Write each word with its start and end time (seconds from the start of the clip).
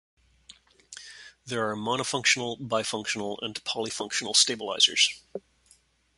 There 1.45 1.69
are 1.69 1.75
monofunctional, 1.75 2.57
bifunctional, 2.59 3.37
and 3.43 3.63
polyfunctional 3.65 4.35
stabilizers. 4.35 5.21